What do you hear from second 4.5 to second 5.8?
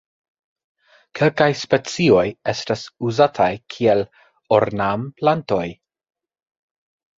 ornamplantoj.